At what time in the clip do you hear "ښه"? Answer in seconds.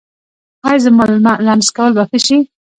2.09-2.17